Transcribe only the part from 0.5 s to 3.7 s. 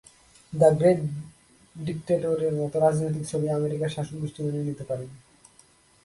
the great ডিক্টেটর-এর মতো রাজনৈতিক ছবি